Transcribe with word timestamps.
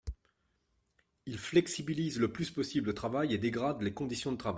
Il 1.27 1.37
flexibilise 1.37 2.17
le 2.17 2.31
plus 2.31 2.49
possible 2.49 2.87
le 2.87 2.95
travail 2.95 3.35
et 3.35 3.37
dégrade 3.37 3.83
les 3.83 3.93
conditions 3.93 4.31
de 4.31 4.37
travail. 4.37 4.49